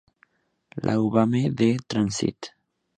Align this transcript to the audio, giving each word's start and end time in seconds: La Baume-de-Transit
La 0.81 0.97
Baume-de-Transit 0.97 2.57